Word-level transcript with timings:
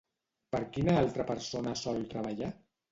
Per 0.55 0.61
quina 0.77 0.95
altra 1.03 1.27
persona 1.31 1.79
sol 1.87 2.05
treballar? 2.17 2.55